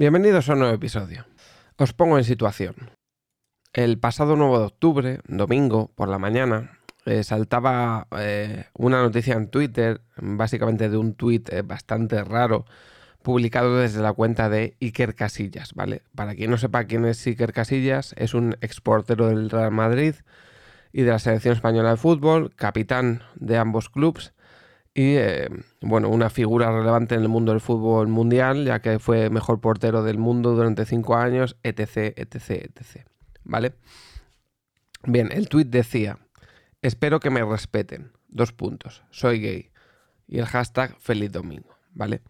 Bienvenidos 0.00 0.48
a 0.48 0.54
un 0.54 0.60
nuevo 0.60 0.74
episodio. 0.74 1.26
Os 1.76 1.92
pongo 1.92 2.16
en 2.16 2.24
situación. 2.24 2.74
El 3.74 3.98
pasado 3.98 4.34
9 4.34 4.58
de 4.58 4.64
octubre, 4.64 5.20
domingo, 5.28 5.92
por 5.94 6.08
la 6.08 6.18
mañana, 6.18 6.80
eh, 7.04 7.22
saltaba 7.22 8.08
eh, 8.18 8.64
una 8.72 9.02
noticia 9.02 9.34
en 9.34 9.50
Twitter, 9.50 10.00
básicamente 10.16 10.88
de 10.88 10.96
un 10.96 11.16
tweet 11.16 11.42
eh, 11.50 11.60
bastante 11.60 12.24
raro, 12.24 12.64
publicado 13.22 13.78
desde 13.78 14.02
la 14.02 14.12
cuenta 14.12 14.48
de 14.48 14.76
Iker 14.80 15.14
Casillas, 15.14 15.74
¿vale? 15.74 16.02
Para 16.14 16.34
quien 16.34 16.50
no 16.50 16.58
sepa 16.58 16.84
quién 16.84 17.04
es 17.04 17.26
Iker 17.26 17.52
Casillas, 17.52 18.14
es 18.16 18.34
un 18.34 18.56
exportero 18.60 19.28
del 19.28 19.50
Real 19.50 19.70
Madrid 19.70 20.14
y 20.92 21.02
de 21.02 21.10
la 21.10 21.18
selección 21.18 21.54
española 21.54 21.90
de 21.90 21.96
fútbol, 21.96 22.54
capitán 22.56 23.22
de 23.36 23.58
ambos 23.58 23.88
clubes 23.90 24.32
y 24.92 25.16
eh, 25.16 25.48
bueno, 25.80 26.08
una 26.08 26.30
figura 26.30 26.72
relevante 26.72 27.14
en 27.14 27.22
el 27.22 27.28
mundo 27.28 27.52
del 27.52 27.60
fútbol 27.60 28.08
mundial, 28.08 28.64
ya 28.64 28.80
que 28.80 28.98
fue 28.98 29.30
mejor 29.30 29.60
portero 29.60 30.02
del 30.02 30.18
mundo 30.18 30.54
durante 30.54 30.84
cinco 30.84 31.16
años, 31.16 31.56
etc, 31.62 32.12
etc, 32.16 32.50
etc. 32.50 33.06
¿Vale? 33.44 33.74
Bien, 35.04 35.30
el 35.32 35.48
tuit 35.48 35.68
decía, 35.68 36.18
espero 36.82 37.20
que 37.20 37.30
me 37.30 37.44
respeten, 37.44 38.12
dos 38.28 38.52
puntos, 38.52 39.02
soy 39.10 39.40
gay, 39.40 39.70
y 40.26 40.38
el 40.38 40.46
hashtag 40.46 40.96
feliz 40.98 41.30
domingo, 41.32 41.76
¿vale? 41.92 42.20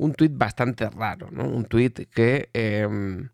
Un 0.00 0.14
tuit 0.14 0.32
bastante 0.34 0.88
raro, 0.88 1.28
¿no? 1.30 1.44
Un 1.44 1.66
tuit 1.66 2.08
que 2.08 2.48
em, 2.54 3.28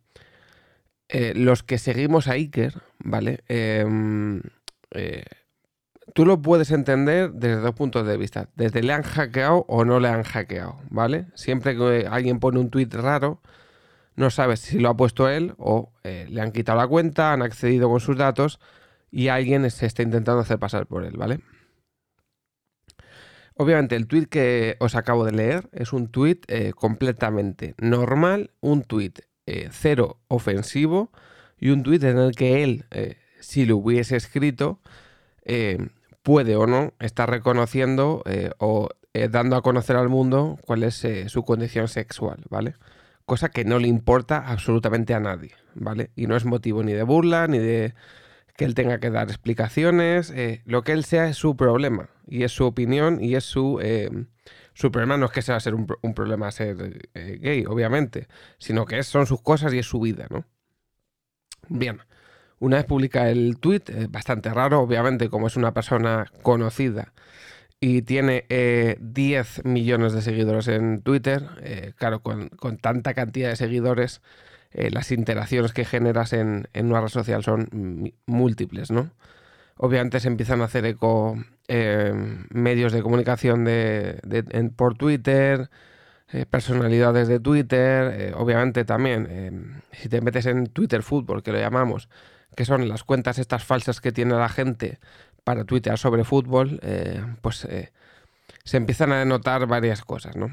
eh, 1.09 1.33
los 1.37 1.63
que 1.63 1.79
seguimos 1.79 2.27
a 2.27 2.33
Iker, 2.33 2.75
¿vale? 2.99 3.45
Em, 3.49 4.43
eh, 4.91 5.25
tú 6.15 6.27
lo 6.27 6.43
puedes 6.43 6.73
entender 6.73 7.31
desde 7.33 7.61
dos 7.61 7.75
puntos 7.75 8.07
de 8.07 8.17
vista. 8.17 8.49
Desde 8.57 8.83
le 8.83 8.93
han 8.93 9.03
hackeado 9.03 9.65
o 9.69 9.85
no 9.85 10.01
le 10.01 10.09
han 10.09 10.25
hackeado, 10.25 10.81
¿vale? 10.91 11.27
Siempre 11.35 11.77
que 11.77 12.09
alguien 12.11 12.41
pone 12.41 12.59
un 12.59 12.71
tweet 12.71 12.89
raro, 12.93 13.41
no 14.17 14.31
sabes 14.31 14.61
si 14.61 14.79
lo 14.81 14.89
ha 14.89 14.97
puesto 14.97 15.29
él 15.29 15.55
o 15.59 15.93
eh, 16.03 16.27
le 16.29 16.41
han 16.41 16.51
quitado 16.53 16.79
la 16.79 16.89
cuenta, 16.89 17.33
han 17.33 17.43
accedido 17.43 17.89
con 17.89 18.01
sus 18.01 18.17
datos 18.17 18.59
y 19.11 19.29
alguien 19.29 19.71
se 19.71 19.87
está 19.87 20.03
intentando 20.03 20.41
hacer 20.41 20.59
pasar 20.59 20.87
por 20.87 21.05
él, 21.05 21.17
¿vale? 21.17 21.41
Obviamente 23.57 23.97
el 23.97 24.07
tweet 24.07 24.27
que 24.27 24.77
os 24.81 24.95
acabo 24.95 25.25
de 25.25 25.33
leer 25.33 25.69
es 25.73 25.93
un 25.93 26.09
tweet 26.09 26.41
eh, 26.49 26.73
completamente 26.75 27.75
normal, 27.79 28.51
un 28.61 28.83
tweet 28.83 29.15
eh, 29.47 29.69
cero 29.73 30.19
ofensivo 30.29 31.11
y 31.59 31.71
un 31.71 31.83
tweet 31.83 32.01
en 32.03 32.19
el 32.19 32.37
que 32.37 32.63
él, 32.63 32.85
si 33.41 33.65
lo 33.65 33.79
hubiese 33.79 34.17
escrito, 34.17 34.81
puede 36.27 36.57
o 36.57 36.67
no 36.67 36.93
estar 36.99 37.31
reconociendo 37.31 38.25
eh, 38.27 38.51
o 38.59 38.89
eh, 39.15 39.29
dando 39.29 39.55
a 39.55 39.63
conocer 39.63 39.95
al 39.95 40.09
mundo 40.09 40.59
cuál 40.67 40.83
es 40.83 41.05
eh, 41.05 41.29
su 41.29 41.45
condición 41.45 41.87
sexual, 41.87 42.39
¿vale? 42.51 42.75
Cosa 43.25 43.49
que 43.49 43.65
no 43.65 43.79
le 43.79 43.87
importa 43.87 44.39
absolutamente 44.39 45.15
a 45.15 45.21
nadie, 45.21 45.53
¿vale? 45.77 46.11
Y 46.17 46.27
no 46.27 46.35
es 46.35 46.45
motivo 46.45 46.83
ni 46.83 46.95
de 46.95 47.05
burla, 47.05 47.47
ni 47.47 47.59
de 47.59 47.95
que 48.57 48.65
él 48.65 48.75
tenga 48.75 48.99
que 48.99 49.11
dar 49.11 49.29
explicaciones. 49.29 50.33
lo 50.65 50.83
que 50.83 50.93
él 50.93 51.05
sea 51.05 51.29
es 51.29 51.37
su 51.37 51.57
problema, 51.57 52.11
y 52.27 52.45
es 52.45 52.53
su 52.53 52.65
opinión, 52.65 53.23
y 53.23 53.35
es 53.35 53.45
su... 53.45 53.81
su 54.75 54.93
problema 54.93 55.17
no 55.17 55.27
es 55.27 55.33
que 55.33 55.43
sea 55.43 55.61
ser 55.61 55.75
un, 55.75 55.87
un 56.03 56.15
problema 56.15 56.51
ser 56.51 57.09
gay, 57.15 57.65
obviamente, 57.67 58.29
sino 58.59 58.87
que 58.87 59.03
son 59.03 59.27
sus 59.27 59.43
cosas 59.43 59.73
y 59.75 59.79
es 59.79 59.87
su 59.87 60.01
vida, 60.01 60.27
¿no? 60.31 60.45
Bien. 61.69 62.01
Una 62.59 62.77
vez 62.79 62.87
publica 62.87 63.29
el 63.29 63.59
tweet, 63.59 63.83
bastante 64.09 64.49
raro, 64.53 64.81
obviamente, 64.81 65.29
como 65.29 65.47
es 65.47 65.57
una 65.57 65.75
persona 65.75 66.31
conocida 66.43 67.13
y 67.81 68.03
tiene 68.03 68.47
10 68.49 69.59
eh, 69.59 69.63
millones 69.65 70.13
de 70.13 70.23
seguidores 70.23 70.69
en 70.69 71.03
Twitter, 71.03 71.47
eh, 71.63 71.93
claro, 71.97 72.21
con, 72.21 72.51
tanta 72.81 73.15
cantidad 73.15 73.51
de 73.51 73.57
seguidores, 73.57 74.23
eh, 74.77 74.91
las 74.91 75.11
interacciones 75.11 75.73
que 75.73 75.85
generas 75.85 76.33
en, 76.33 76.69
una 76.75 77.01
red 77.01 77.09
social 77.09 77.43
son 77.43 78.13
múltiples, 78.27 78.91
¿no? 78.91 79.11
Obviamente 79.79 80.21
se 80.21 80.29
empiezan 80.29 80.61
a 80.63 80.65
hacer 80.67 80.87
eco 80.87 81.37
medios 81.69 82.93
de 82.93 83.03
comunicación 83.03 83.65
de, 83.65 84.71
por 84.77 84.97
Twitter, 84.97 85.69
personalidades 86.49 87.29
de 87.29 87.41
Twitter, 87.41 88.33
obviamente 88.37 88.85
también, 88.85 89.83
si 89.93 90.09
te 90.09 90.21
metes 90.21 90.47
en 90.47 90.69
Twitter 90.69 91.03
Fútbol, 91.03 91.43
que 91.43 91.53
lo 91.53 91.59
llamamos, 91.59 92.09
que 92.57 92.65
son 92.65 92.89
las 92.89 93.05
cuentas 93.05 93.39
estas 93.39 93.65
falsas 93.65 94.01
que 94.01 94.13
tiene 94.13 94.35
la 94.35 94.49
gente 94.49 94.99
para 95.47 95.65
tuitear 95.65 95.97
sobre 95.97 96.25
fútbol, 96.25 96.81
eh, 96.83 97.23
pues 97.41 97.65
eh, 97.67 97.93
se 98.65 98.79
empiezan 98.79 99.13
a 99.13 99.21
denotar 99.21 99.67
varias 99.69 100.03
cosas, 100.03 100.35
¿no? 100.35 100.51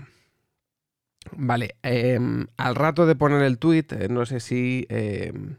Vale, 1.32 1.76
em, 1.84 2.48
al 2.58 2.76
rato 2.76 3.06
de 3.06 3.16
poner 3.16 3.44
el 3.44 3.58
tweet, 3.58 3.86
eh, 3.92 4.08
no 4.10 4.26
sé 4.26 4.40
si 4.40 4.86
em, 4.90 5.58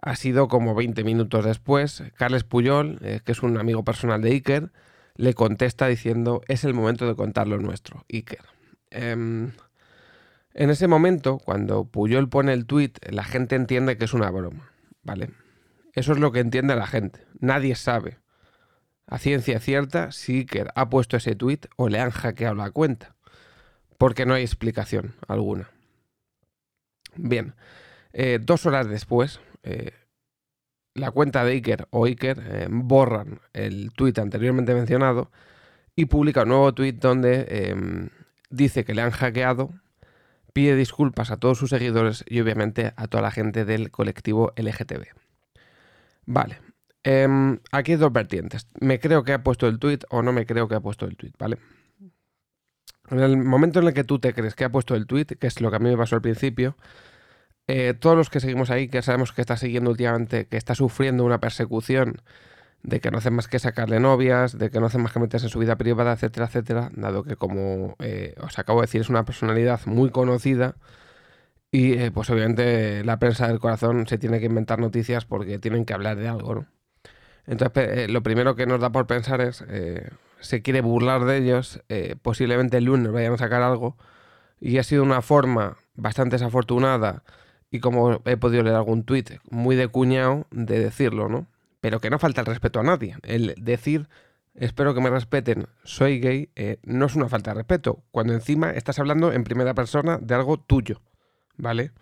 ha 0.00 0.16
sido 0.16 0.48
como 0.48 0.74
20 0.74 1.04
minutos 1.04 1.44
después, 1.44 2.02
Carles 2.16 2.44
Puyol, 2.44 2.98
que 3.24 3.32
es 3.32 3.42
un 3.42 3.58
amigo 3.58 3.84
personal 3.84 4.22
de 4.22 4.30
Iker, 4.30 4.70
le 5.16 5.34
contesta 5.34 5.88
diciendo, 5.88 6.42
es 6.46 6.64
el 6.64 6.74
momento 6.74 7.06
de 7.06 7.16
contar 7.16 7.48
lo 7.48 7.58
nuestro, 7.58 8.04
Iker. 8.08 8.44
Em, 8.90 9.52
en 10.54 10.70
ese 10.70 10.88
momento, 10.88 11.38
cuando 11.38 11.84
Puyol 11.84 12.28
pone 12.28 12.52
el 12.52 12.66
tweet, 12.66 12.92
la 13.10 13.24
gente 13.24 13.56
entiende 13.56 13.96
que 13.96 14.04
es 14.04 14.14
una 14.14 14.30
broma, 14.30 14.72
¿vale? 15.02 15.30
Eso 15.92 16.12
es 16.12 16.18
lo 16.18 16.32
que 16.32 16.40
entiende 16.40 16.76
la 16.76 16.86
gente. 16.86 17.26
Nadie 17.40 17.74
sabe 17.74 18.18
a 19.06 19.18
ciencia 19.18 19.58
cierta 19.58 20.12
si 20.12 20.38
Iker 20.38 20.70
ha 20.74 20.88
puesto 20.90 21.16
ese 21.16 21.34
tweet 21.34 21.60
o 21.76 21.88
le 21.88 22.00
han 22.00 22.10
hackeado 22.10 22.54
la 22.54 22.70
cuenta. 22.70 23.16
Porque 23.98 24.26
no 24.26 24.34
hay 24.34 24.42
explicación 24.42 25.14
alguna. 25.26 25.70
Bien, 27.16 27.54
eh, 28.12 28.38
dos 28.40 28.64
horas 28.64 28.88
después, 28.88 29.40
eh, 29.64 29.92
la 30.94 31.10
cuenta 31.10 31.44
de 31.44 31.52
Iker 31.52 31.88
o 31.90 32.06
Iker 32.06 32.38
eh, 32.44 32.68
borran 32.70 33.40
el 33.52 33.92
tweet 33.92 34.14
anteriormente 34.18 34.74
mencionado 34.74 35.30
y 35.94 36.06
publica 36.06 36.42
un 36.42 36.50
nuevo 36.50 36.72
tweet 36.74 36.92
donde 36.92 37.46
em, 37.48 38.10
dice 38.50 38.84
que 38.84 38.94
le 38.94 39.02
han 39.02 39.10
hackeado, 39.10 39.70
pide 40.52 40.76
disculpas 40.76 41.30
a 41.30 41.36
todos 41.36 41.58
sus 41.58 41.70
seguidores 41.70 42.24
y 42.28 42.40
obviamente 42.40 42.92
a 42.96 43.08
toda 43.08 43.22
la 43.22 43.30
gente 43.30 43.64
del 43.64 43.90
colectivo 43.90 44.52
LGTB. 44.56 45.06
Vale. 46.26 46.60
Em, 47.02 47.58
aquí 47.72 47.92
hay 47.92 47.98
dos 47.98 48.12
vertientes. 48.12 48.68
Me 48.80 49.00
creo 49.00 49.24
que 49.24 49.32
ha 49.32 49.42
puesto 49.42 49.66
el 49.66 49.78
tweet 49.78 50.00
o 50.10 50.22
no 50.22 50.32
me 50.32 50.46
creo 50.46 50.68
que 50.68 50.74
ha 50.74 50.80
puesto 50.80 51.06
el 51.06 51.16
tweet, 51.16 51.32
¿vale? 51.38 51.58
En 53.10 53.20
el 53.20 53.36
momento 53.38 53.80
en 53.80 53.86
el 53.86 53.94
que 53.94 54.04
tú 54.04 54.18
te 54.18 54.34
crees 54.34 54.54
que 54.54 54.64
ha 54.64 54.70
puesto 54.70 54.94
el 54.94 55.06
tweet, 55.06 55.26
que 55.26 55.46
es 55.46 55.60
lo 55.60 55.70
que 55.70 55.76
a 55.76 55.78
mí 55.78 55.88
me 55.90 55.96
pasó 55.96 56.16
al 56.16 56.22
principio, 56.22 56.76
eh, 57.66 57.94
todos 57.94 58.16
los 58.16 58.30
que 58.30 58.40
seguimos 58.40 58.70
ahí, 58.70 58.88
que 58.88 59.02
sabemos 59.02 59.32
que 59.32 59.40
está 59.42 59.56
siguiendo 59.56 59.90
últimamente, 59.90 60.46
que 60.46 60.56
está 60.56 60.74
sufriendo 60.74 61.24
una 61.24 61.38
persecución, 61.40 62.22
de 62.82 63.00
que 63.00 63.10
no 63.10 63.18
hace 63.18 63.30
más 63.30 63.48
que 63.48 63.58
sacarle 63.58 64.00
novias, 64.00 64.56
de 64.58 64.70
que 64.70 64.80
no 64.80 64.86
hace 64.86 64.98
más 64.98 65.12
que 65.12 65.20
meterse 65.20 65.46
en 65.46 65.50
su 65.50 65.58
vida 65.58 65.76
privada, 65.76 66.12
etcétera, 66.12 66.46
etcétera, 66.46 66.90
dado 66.94 67.24
que 67.24 67.36
como 67.36 67.96
eh, 67.98 68.34
os 68.40 68.58
acabo 68.58 68.80
de 68.80 68.86
decir 68.86 69.00
es 69.00 69.10
una 69.10 69.24
personalidad 69.24 69.80
muy 69.86 70.10
conocida, 70.10 70.76
y 71.70 71.94
eh, 71.94 72.10
pues 72.10 72.30
obviamente 72.30 73.04
la 73.04 73.18
prensa 73.18 73.48
del 73.48 73.58
corazón 73.60 74.06
se 74.06 74.18
tiene 74.18 74.40
que 74.40 74.46
inventar 74.46 74.78
noticias 74.78 75.26
porque 75.26 75.58
tienen 75.58 75.84
que 75.84 75.94
hablar 75.94 76.16
de 76.16 76.28
algo, 76.28 76.54
¿no? 76.54 76.66
Entonces 77.46 78.10
lo 78.10 78.22
primero 78.22 78.54
que 78.56 78.66
nos 78.66 78.80
da 78.80 78.90
por 78.90 79.06
pensar 79.06 79.40
es, 79.40 79.64
se 80.40 80.62
quiere 80.62 80.80
burlar 80.80 81.24
de 81.24 81.38
ellos, 81.38 81.82
posiblemente 82.22 82.76
el 82.78 82.84
lunes 82.84 83.12
vayan 83.12 83.34
a 83.34 83.38
sacar 83.38 83.62
algo, 83.62 83.96
y 84.60 84.78
ha 84.78 84.82
sido 84.82 85.02
una 85.02 85.22
forma 85.22 85.76
bastante 85.94 86.36
desafortunada 86.36 87.22
y 87.70 87.80
como 87.80 88.20
he 88.24 88.36
podido 88.36 88.62
leer 88.62 88.76
algún 88.76 89.04
tuit, 89.04 89.32
muy 89.50 89.76
de 89.76 89.88
cuñado 89.88 90.46
de 90.50 90.78
decirlo, 90.80 91.28
¿no? 91.28 91.46
Pero 91.80 92.00
que 92.00 92.10
no 92.10 92.18
falta 92.18 92.40
el 92.40 92.46
respeto 92.46 92.80
a 92.80 92.82
nadie. 92.82 93.16
El 93.22 93.54
decir, 93.56 94.08
espero 94.54 94.94
que 94.94 95.00
me 95.00 95.10
respeten, 95.10 95.68
soy 95.84 96.18
gay, 96.18 96.50
no 96.82 97.06
es 97.06 97.14
una 97.14 97.28
falta 97.28 97.52
de 97.52 97.58
respeto, 97.58 98.02
cuando 98.10 98.32
encima 98.32 98.70
estás 98.70 98.98
hablando 98.98 99.32
en 99.32 99.44
primera 99.44 99.74
persona 99.74 100.18
de 100.18 100.34
algo 100.34 100.58
tuyo. 100.58 101.02
¿vale? 101.58 101.92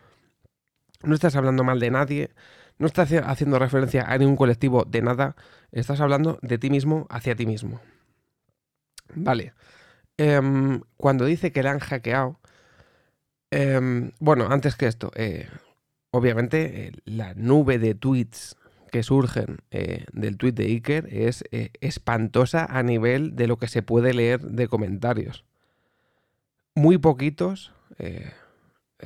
No 1.03 1.15
estás 1.15 1.35
hablando 1.35 1.65
mal 1.65 1.81
de 1.81 1.91
nadie, 1.91 2.31
no 2.79 2.87
estás 2.87 3.11
haciendo 3.13 3.59
referencia 3.59 4.05
a 4.05 4.17
ningún 4.19 4.37
colectivo 4.37 4.85
de 4.85 5.03
nada, 5.03 5.35
estás 5.73 6.01
hablando 6.01 6.39
de 6.43 6.59
ti 6.59 6.71
mismo 6.71 7.07
hacia 7.11 7.35
ti 7.35 7.47
mismo. 7.47 7.81
Vale. 9.17 9.55
Em, 10.19 10.81
cuando 10.97 11.25
dice 11.25 11.53
que 11.53 11.63
le 11.63 11.69
han 11.69 11.79
hackeado, 11.79 12.39
em, 13.51 14.13
bueno, 14.19 14.47
antes 14.51 14.77
que 14.77 14.87
esto, 14.87 15.11
eh, 15.15 15.49
obviamente 16.11 16.87
eh, 16.87 16.93
la 17.05 17.35
nube 17.35 17.79
de 17.79 17.95
tweets 17.95 18.57
que 18.93 19.03
surgen 19.03 19.59
eh, 19.71 20.05
del 20.13 20.37
tweet 20.39 20.53
de 20.53 20.67
Iker 20.67 21.09
es 21.11 21.45
espantosa 21.51 22.65
a 22.65 22.83
nivel 22.83 23.37
de 23.37 23.47
lo 23.47 23.59
que 23.59 23.69
se 23.69 23.83
puede 23.83 24.15
leer 24.15 24.41
de 24.41 24.69
comentarios. 24.69 25.45
Muy 26.75 26.99
poquitos 26.99 27.73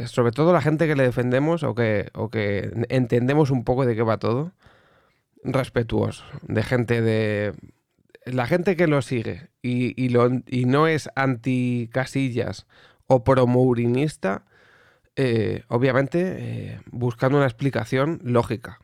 sobre 0.07 0.33
todo 0.33 0.53
la 0.53 0.61
gente 0.61 0.87
que 0.87 0.95
le 0.95 1.03
defendemos 1.03 1.63
o 1.63 1.75
que, 1.75 2.11
o 2.15 2.31
que 2.31 2.71
entendemos 2.89 3.51
un 3.51 3.65
poco 3.65 3.85
de 3.85 3.97
qué 3.97 4.03
va 4.03 4.19
todo, 4.19 4.53
respetuoso, 5.43 6.25
de 6.43 6.63
gente 6.63 7.03
de... 7.03 7.55
La 8.33 8.47
gente 8.47 8.77
que 8.77 8.87
lo 8.87 9.03
sigue 9.03 9.51
y, 9.63 10.01
y, 10.03 10.09
lo, 10.09 10.29
no 10.29 10.87
es 10.87 11.09
anti 11.15 11.89
casillas 11.93 12.67
o 13.07 13.25
promourinista, 13.25 14.45
eh, 15.17 15.65
obviamente 15.69 16.37
eh, 16.39 16.81
buscando 16.93 17.39
una 17.39 17.47
explicación 17.47 18.21
lógica, 18.23 18.79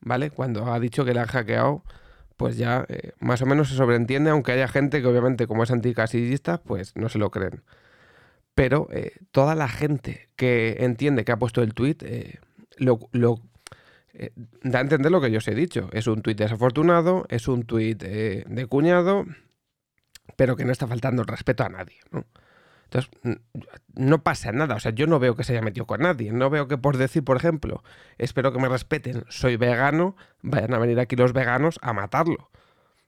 ¿vale? 0.00 0.30
Cuando 0.30 0.72
ha 0.72 0.80
dicho 0.80 1.04
que 1.04 1.14
le 1.14 1.20
han 1.20 1.28
hackeado, 1.28 1.84
pues 2.36 2.56
ya 2.56 2.84
eh, 2.88 3.12
más 3.20 3.42
o 3.42 3.46
menos 3.46 3.68
se 3.68 3.76
sobreentiende, 3.76 4.30
aunque 4.30 4.52
haya 4.52 4.68
gente 4.68 5.00
que 5.00 5.06
obviamente 5.06 5.46
como 5.46 5.62
es 5.62 5.70
anticasillista, 5.70 6.58
pues 6.62 6.96
no 6.96 7.08
se 7.08 7.18
lo 7.18 7.30
creen. 7.30 7.62
Pero 8.54 8.88
toda 9.32 9.54
la 9.54 9.68
gente 9.68 10.28
que 10.36 10.76
entiende 10.80 11.24
que 11.24 11.32
ha 11.32 11.38
puesto 11.38 11.62
el 11.62 11.74
tweet 11.74 11.98
lo, 12.76 13.40
da 14.62 14.78
a 14.78 14.82
entender 14.82 15.10
lo 15.10 15.20
que 15.20 15.30
yo 15.30 15.38
os 15.38 15.48
he 15.48 15.54
dicho. 15.54 15.88
Es 15.92 16.06
un 16.06 16.22
tuit 16.22 16.38
desafortunado, 16.38 17.26
es 17.28 17.48
un 17.48 17.64
tuit 17.64 18.02
de 18.02 18.66
cuñado, 18.68 19.24
pero 20.36 20.56
que 20.56 20.64
no 20.64 20.72
está 20.72 20.86
faltando 20.86 21.24
respeto 21.24 21.64
a 21.64 21.68
nadie, 21.68 21.98
¿no? 22.10 22.24
Entonces, 22.84 23.10
no 23.94 24.22
pasa 24.22 24.52
nada. 24.52 24.76
O 24.76 24.80
sea, 24.80 24.92
yo 24.92 25.06
no 25.08 25.18
veo 25.18 25.34
que 25.34 25.42
se 25.42 25.52
haya 25.52 25.62
metido 25.62 25.86
con 25.86 26.02
nadie. 26.02 26.32
No 26.32 26.48
veo 26.48 26.68
que 26.68 26.78
por 26.78 26.96
decir, 26.96 27.24
por 27.24 27.36
ejemplo, 27.36 27.82
espero 28.18 28.52
que 28.52 28.60
me 28.60 28.68
respeten, 28.68 29.24
soy 29.28 29.56
vegano, 29.56 30.16
vayan 30.42 30.74
a 30.74 30.78
venir 30.78 31.00
aquí 31.00 31.16
los 31.16 31.32
veganos 31.32 31.80
a 31.82 31.92
matarlo. 31.92 32.50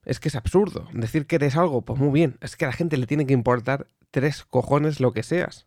Es 0.05 0.19
que 0.19 0.29
es 0.29 0.35
absurdo. 0.35 0.89
Decir 0.93 1.27
que 1.27 1.37
eres 1.37 1.57
algo, 1.57 1.83
pues 1.83 2.01
muy 2.01 2.11
bien. 2.11 2.37
Es 2.41 2.57
que 2.57 2.65
a 2.65 2.69
la 2.69 2.75
gente 2.75 2.97
le 2.97 3.07
tiene 3.07 3.27
que 3.27 3.35
importar 3.35 3.87
tres 4.11 4.45
cojones 4.45 4.99
lo 4.99 5.13
que 5.13 5.23
seas. 5.23 5.67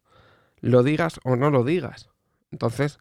Lo 0.60 0.84
digas 0.84 1.22
o 1.24 1.38
no 1.38 1.50
lo 1.50 1.64
digas. 1.64 2.10
Entonces, 2.52 3.00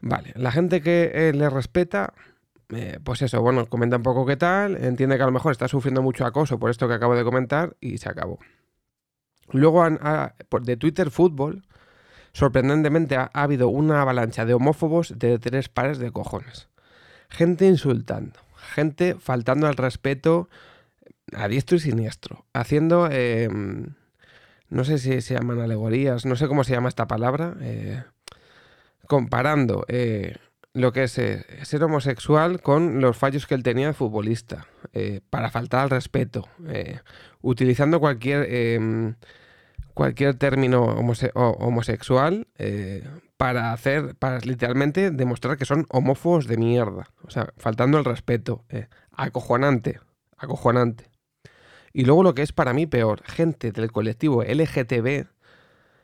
vale. 0.00 0.32
La 0.36 0.52
gente 0.52 0.80
que 0.80 1.10
eh, 1.14 1.32
le 1.32 1.50
respeta, 1.50 2.14
eh, 2.70 2.98
pues 3.02 3.22
eso, 3.22 3.40
bueno, 3.40 3.66
comenta 3.66 3.96
un 3.96 4.02
poco 4.02 4.26
qué 4.26 4.36
tal, 4.36 4.76
entiende 4.76 5.16
que 5.16 5.22
a 5.22 5.26
lo 5.26 5.32
mejor 5.32 5.52
está 5.52 5.68
sufriendo 5.68 6.02
mucho 6.02 6.24
acoso 6.26 6.58
por 6.58 6.70
esto 6.70 6.88
que 6.88 6.94
acabo 6.94 7.14
de 7.14 7.24
comentar 7.24 7.76
y 7.80 7.98
se 7.98 8.08
acabó. 8.08 8.38
Luego, 9.50 9.84
de 9.88 10.76
Twitter 10.76 11.10
Fútbol, 11.10 11.62
sorprendentemente 12.32 13.16
ha, 13.16 13.30
habido 13.32 13.68
una 13.68 14.02
avalancha 14.02 14.44
de 14.44 14.54
homófobos 14.54 15.18
de 15.18 15.38
tres 15.38 15.68
pares 15.68 15.98
de 15.98 16.10
cojones. 16.10 16.68
Gente 17.28 17.66
insultando, 17.66 18.40
gente 18.74 19.16
faltando 19.18 19.66
al 19.66 19.76
respeto 19.76 20.48
a 21.32 21.48
diestro 21.48 21.76
y 21.76 21.80
siniestro, 21.80 22.46
haciendo, 22.52 23.08
em, 23.10 23.94
no 24.68 24.84
sé 24.84 24.98
si 24.98 25.20
se 25.20 25.34
llaman 25.34 25.60
alegorías, 25.60 26.24
no 26.24 26.36
sé 26.36 26.46
cómo 26.46 26.64
se 26.64 26.72
llama 26.72 26.88
esta 26.88 27.06
palabra, 27.06 27.56
eh, 27.60 28.02
comparando 29.06 29.84
eh, 29.88 30.36
lo 30.72 30.92
que 30.92 31.04
es 31.04 31.18
eh, 31.18 31.44
ser 31.62 31.82
homosexual 31.82 32.60
con 32.60 33.00
los 33.00 33.16
fallos 33.16 33.46
que 33.46 33.54
él 33.54 33.62
tenía 33.62 33.88
de 33.88 33.92
futbolista, 33.94 34.66
eh, 34.92 35.20
para 35.30 35.50
faltar 35.50 35.80
al 35.80 35.90
respeto, 35.90 36.48
utilizando 37.40 37.98
cualquier, 38.00 38.46
em, 38.52 39.14
cualquier 39.94 40.34
término 40.34 40.84
homosexual 40.84 42.46
para 43.36 43.72
hacer, 43.72 44.14
para 44.16 44.38
literalmente 44.40 45.10
demostrar 45.10 45.56
que 45.56 45.64
son 45.64 45.86
homófobos 45.88 46.46
de 46.46 46.56
mierda, 46.58 47.08
o 47.22 47.30
sea, 47.30 47.52
faltando 47.56 47.98
el 47.98 48.04
respeto, 48.04 48.64
acojonante, 49.12 50.00
acojonante. 50.36 51.08
Y 51.94 52.04
luego 52.04 52.22
lo 52.22 52.34
que 52.34 52.42
es 52.42 52.52
para 52.52 52.74
mí 52.74 52.86
peor, 52.86 53.22
gente 53.24 53.72
del 53.72 53.90
colectivo 53.90 54.42
LGTB 54.42 55.26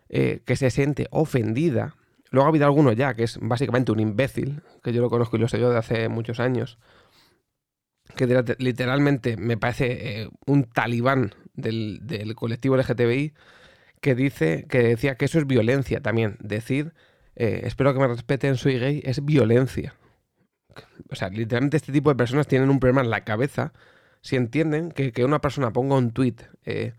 que 0.08 0.56
se 0.56 0.70
siente 0.70 1.08
ofendida 1.10 1.96
Luego 2.32 2.46
ha 2.46 2.48
habido 2.48 2.64
alguno 2.64 2.92
ya 2.92 3.14
que 3.14 3.24
es 3.24 3.38
básicamente 3.40 3.92
un 3.92 4.00
imbécil, 4.00 4.62
que 4.82 4.92
yo 4.92 5.02
lo 5.02 5.10
conozco 5.10 5.36
y 5.36 5.40
lo 5.40 5.48
sé 5.48 5.60
yo 5.60 5.70
de 5.70 5.78
hace 5.78 6.08
muchos 6.08 6.40
años, 6.40 6.78
que 8.16 8.26
literalmente 8.58 9.36
me 9.36 9.58
parece 9.58 10.22
eh, 10.22 10.28
un 10.46 10.64
talibán 10.64 11.34
del, 11.52 12.34
colectivo 12.34 12.76
LGTBI, 12.76 13.34
que 14.00 14.14
dice, 14.14 14.66
que 14.68 14.82
decía 14.82 15.16
que 15.16 15.26
eso 15.26 15.38
es 15.38 15.46
violencia 15.46 16.00
también. 16.00 16.38
Decir, 16.40 16.94
eh, 17.36 17.60
espero 17.64 17.92
que 17.92 18.00
me 18.00 18.08
respeten, 18.08 18.56
soy 18.56 18.78
gay, 18.78 19.02
es 19.04 19.22
violencia. 19.22 19.94
O 21.10 21.14
sea, 21.14 21.28
literalmente 21.28 21.76
este 21.76 21.92
tipo 21.92 22.08
de 22.08 22.16
personas 22.16 22.46
tienen 22.46 22.70
un 22.70 22.80
problema 22.80 23.02
en 23.02 23.10
la 23.10 23.24
cabeza 23.24 23.74
si 24.22 24.36
entienden 24.36 24.90
que, 24.90 25.12
que 25.12 25.26
una 25.26 25.42
persona 25.42 25.70
ponga 25.70 25.96
un 25.96 26.12
tweet 26.12 26.36
eh, 26.64 26.94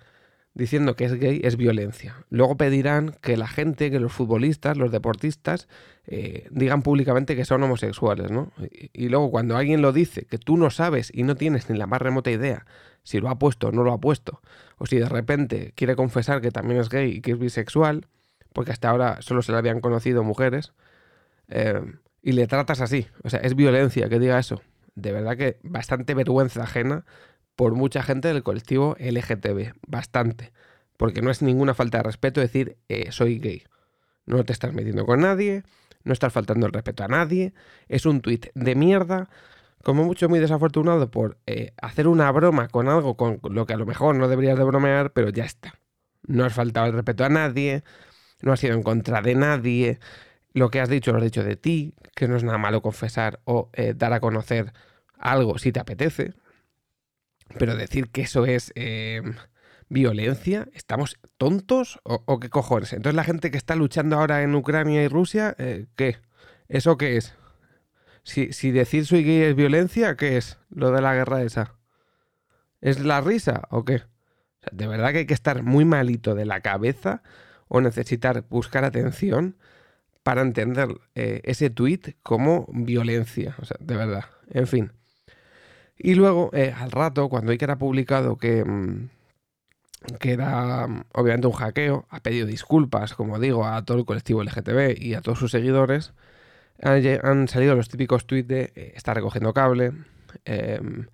diciendo 0.53 0.95
que 0.95 1.05
es 1.05 1.13
gay 1.15 1.41
es 1.43 1.57
violencia. 1.57 2.25
Luego 2.29 2.57
pedirán 2.57 3.15
que 3.21 3.37
la 3.37 3.47
gente, 3.47 3.89
que 3.89 3.99
los 3.99 4.11
futbolistas, 4.11 4.77
los 4.77 4.91
deportistas, 4.91 5.67
eh, 6.05 6.47
digan 6.51 6.81
públicamente 6.81 7.35
que 7.35 7.45
son 7.45 7.63
homosexuales, 7.63 8.31
¿no? 8.31 8.51
Y, 8.71 9.09
luego 9.09 9.31
cuando 9.31 9.57
alguien 9.57 9.81
lo 9.81 9.91
dice, 9.91 10.25
que 10.25 10.37
tú 10.37 10.57
no 10.57 10.69
sabes 10.69 11.11
y 11.13 11.23
no 11.23 11.35
tienes 11.35 11.69
ni 11.69 11.77
la 11.77 11.87
más 11.87 12.01
remota 12.01 12.31
idea 12.31 12.65
si 13.03 13.19
lo 13.19 13.29
ha 13.29 13.37
puesto 13.37 13.67
o 13.67 13.71
no 13.71 13.83
lo 13.83 13.91
ha 13.91 13.99
puesto, 13.99 14.41
o 14.77 14.85
si 14.85 14.97
de 14.97 15.09
repente 15.09 15.73
quiere 15.75 15.95
confesar 15.95 16.39
que 16.39 16.51
también 16.51 16.79
es 16.79 16.87
gay 16.87 17.17
y 17.17 17.21
que 17.21 17.31
es 17.31 17.39
bisexual, 17.39 18.07
porque 18.53 18.71
hasta 18.71 18.89
ahora 18.89 19.21
solo 19.21 19.41
se 19.41 19.51
le 19.51 19.57
habían 19.57 19.81
conocido 19.81 20.23
mujeres, 20.23 20.71
eh, 21.49 21.81
y 22.21 22.31
le 22.31 22.47
tratas 22.47 22.79
así, 22.79 23.07
o 23.23 23.29
sea, 23.29 23.41
es 23.41 23.55
violencia 23.55 24.07
que 24.07 24.19
diga 24.19 24.39
eso. 24.39 24.61
De 24.95 25.11
verdad 25.11 25.35
que 25.35 25.57
bastante 25.63 26.13
vergüenza 26.13 26.63
ajena 26.63 27.03
por 27.55 27.75
mucha 27.75 28.03
gente 28.03 28.27
del 28.27 28.43
colectivo 28.43 28.95
LGTB, 28.99 29.73
bastante, 29.87 30.53
porque 30.97 31.21
no 31.21 31.31
es 31.31 31.41
ninguna 31.41 31.73
falta 31.73 31.97
de 31.99 32.03
respeto 32.03 32.41
decir 32.41 32.77
eh, 32.89 33.11
soy 33.11 33.39
gay. 33.39 33.63
No 34.25 34.43
te 34.43 34.53
estás 34.53 34.73
metiendo 34.73 35.05
con 35.05 35.21
nadie, 35.21 35.63
no 36.03 36.13
estás 36.13 36.33
faltando 36.33 36.65
el 36.65 36.73
respeto 36.73 37.03
a 37.03 37.07
nadie, 37.07 37.53
es 37.87 38.05
un 38.05 38.21
tuit 38.21 38.47
de 38.53 38.75
mierda, 38.75 39.29
como 39.83 40.05
mucho 40.05 40.29
muy 40.29 40.39
desafortunado 40.39 41.11
por 41.11 41.37
eh, 41.45 41.73
hacer 41.81 42.07
una 42.07 42.31
broma 42.31 42.69
con 42.69 42.87
algo 42.87 43.17
con 43.17 43.39
lo 43.43 43.65
que 43.65 43.73
a 43.73 43.77
lo 43.77 43.85
mejor 43.85 44.15
no 44.15 44.27
deberías 44.27 44.57
de 44.57 44.63
bromear, 44.63 45.11
pero 45.11 45.29
ya 45.29 45.43
está. 45.43 45.75
No 46.25 46.45
has 46.45 46.53
faltado 46.53 46.87
el 46.87 46.93
respeto 46.93 47.25
a 47.25 47.29
nadie, 47.29 47.83
no 48.41 48.53
has 48.53 48.61
sido 48.61 48.75
en 48.75 48.83
contra 48.83 49.21
de 49.21 49.35
nadie, 49.35 49.99
lo 50.53 50.69
que 50.69 50.79
has 50.79 50.89
dicho 50.89 51.11
lo 51.11 51.17
has 51.17 51.23
dicho 51.23 51.43
de 51.43 51.57
ti, 51.57 51.95
que 52.15 52.27
no 52.27 52.37
es 52.37 52.43
nada 52.43 52.57
malo 52.57 52.81
confesar 52.81 53.41
o 53.43 53.69
eh, 53.73 53.93
dar 53.95 54.13
a 54.13 54.19
conocer 54.19 54.73
algo 55.17 55.57
si 55.57 55.71
te 55.71 55.79
apetece, 55.79 56.33
pero 57.59 57.75
decir 57.75 58.09
que 58.09 58.21
eso 58.21 58.45
es 58.45 58.71
em, 58.75 59.35
violencia, 59.89 60.67
¿estamos 60.73 61.19
tontos 61.37 61.99
o, 62.03 62.39
qué 62.39 62.49
cojones? 62.49 62.93
Entonces 62.93 63.15
la 63.15 63.23
gente 63.23 63.51
que 63.51 63.57
está 63.57 63.75
luchando 63.75 64.17
ahora 64.17 64.43
en 64.43 64.55
Ucrania 64.55 65.03
y 65.03 65.07
Rusia, 65.07 65.55
eh, 65.57 65.85
¿qué? 65.95 66.17
¿Eso 66.67 66.97
qué 66.97 67.17
es? 67.17 67.35
Si, 68.23 68.71
decir 68.71 69.05
soy 69.05 69.23
gay 69.23 69.41
es 69.41 69.55
violencia, 69.55 70.15
¿qué 70.15 70.37
es 70.37 70.57
lo 70.69 70.91
de 70.91 71.01
la 71.01 71.13
guerra 71.13 71.43
esa? 71.43 71.75
¿Es 72.81 72.99
la 72.99 73.21
risa 73.21 73.63
o 73.69 73.83
qué? 73.85 74.03
de 74.71 74.87
verdad 74.87 75.11
que 75.11 75.17
hay 75.19 75.25
que 75.25 75.33
estar 75.33 75.61
muy 75.61 75.83
malito 75.83 76.35
de 76.35 76.45
la 76.45 76.61
cabeza 76.61 77.21
o 77.67 77.81
necesitar 77.81 78.45
buscar 78.49 78.85
atención 78.85 79.57
para 80.23 80.41
entender 80.41 80.87
eh, 81.15 81.41
ese 81.43 81.69
tweet 81.69 82.15
como 82.23 82.67
violencia. 82.71 83.55
O 83.59 83.65
sea, 83.65 83.77
de 83.79 83.97
verdad. 83.97 84.25
En 84.49 84.67
fin. 84.67 84.91
Y 86.03 86.15
luego, 86.15 86.49
eh, 86.53 86.73
al 86.77 86.91
rato, 86.91 87.29
cuando 87.29 87.57
que 87.57 87.63
era 87.63 87.77
publicado 87.77 88.37
que, 88.37 88.65
mm, 88.65 89.09
que 90.19 90.33
era 90.33 90.87
mm, 90.87 91.05
obviamente 91.13 91.47
un 91.47 91.53
hackeo, 91.53 92.05
ha 92.09 92.19
pedido 92.19 92.45
disculpas, 92.45 93.13
como 93.15 93.39
digo, 93.39 93.65
a 93.65 93.83
todo 93.85 93.97
el 93.99 94.05
colectivo 94.05 94.43
LGTB 94.43 95.01
y 95.01 95.13
a 95.15 95.21
todos 95.21 95.39
sus 95.39 95.51
seguidores, 95.51 96.13
han, 96.81 97.47
salido 97.47 97.75
los 97.75 97.89
típicos 97.89 98.27
tweets 98.27 98.47
de 98.49 98.73
eh, 98.75 98.93
está 98.95 99.13
recogiendo 99.13 99.53
cable, 99.53 99.93
em, 100.45 101.07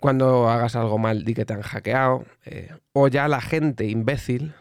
cuando 0.00 0.48
hagas 0.50 0.76
algo 0.76 0.98
mal 0.98 1.24
di 1.24 1.34
que 1.34 1.44
te 1.44 1.54
han 1.54 1.62
hackeado, 1.62 2.24
eh, 2.46 2.70
o 2.92 3.08
ya 3.08 3.28
la 3.28 3.40
gente 3.40 3.86
imbécil 3.86 4.54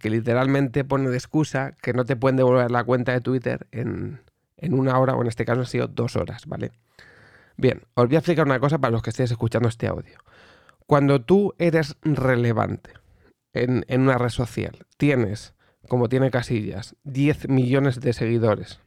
que 0.00 0.10
literalmente 0.10 0.84
pone 0.84 1.10
de 1.10 1.16
excusa 1.16 1.72
que 1.82 1.92
no 1.92 2.04
te 2.04 2.16
pueden 2.16 2.36
devolver 2.36 2.70
la 2.72 2.84
cuenta 2.84 3.12
de 3.12 3.20
Twitter 3.20 3.66
en, 3.72 4.20
en 4.56 4.74
una 4.74 4.98
hora, 4.98 5.14
o 5.14 5.22
en 5.22 5.28
este 5.28 5.44
caso 5.44 5.60
han 5.60 5.66
sido 5.66 5.86
dos 5.88 6.16
horas, 6.16 6.46
¿vale? 6.46 6.72
Bien, 7.56 7.82
os 7.94 8.06
voy 8.06 8.16
a 8.16 8.18
explicar 8.18 8.46
una 8.46 8.60
cosa 8.60 8.78
para 8.78 8.92
los 8.92 9.02
que 9.02 9.10
estéis 9.10 9.30
escuchando 9.30 9.68
este 9.68 9.86
audio. 9.86 10.18
Cuando 10.86 11.22
tú 11.22 11.54
eres 11.58 11.96
relevante 12.02 12.92
en, 13.52 13.84
una 14.00 14.18
red 14.18 14.28
social, 14.28 14.86
tienes, 14.98 15.54
como 15.88 16.08
tiene 16.08 16.30
Casillas, 16.30 16.96
10 17.04 17.48
millones 17.48 18.00
de 18.00 18.12
seguidores, 18.12 18.80